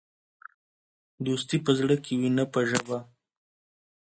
[1.25, 2.99] دوستي په زړه کې وي، نه په ژبه.